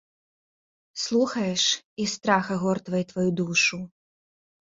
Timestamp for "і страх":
2.03-2.45